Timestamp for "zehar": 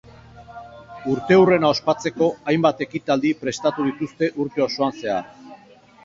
5.05-5.29